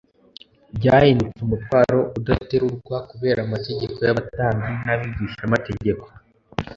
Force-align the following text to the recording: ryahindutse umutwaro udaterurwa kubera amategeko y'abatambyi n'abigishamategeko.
ryahindutse 0.77 1.39
umutwaro 1.45 1.99
udaterurwa 2.17 2.97
kubera 3.09 3.39
amategeko 3.47 3.97
y'abatambyi 4.05 4.71
n'abigishamategeko. 4.85 6.05